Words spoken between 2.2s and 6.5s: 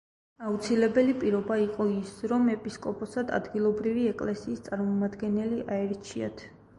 რომ ეპისკოპოსად ადგილობრივი ეკლესიის წარმომადგენელი აერჩიათ.